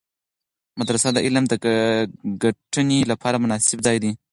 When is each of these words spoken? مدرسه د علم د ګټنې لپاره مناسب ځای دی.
مدرسه 0.79 1.09
د 1.13 1.17
علم 1.25 1.43
د 1.49 1.53
ګټنې 2.43 2.99
لپاره 3.11 3.41
مناسب 3.43 3.79
ځای 3.87 3.97
دی. 4.03 4.11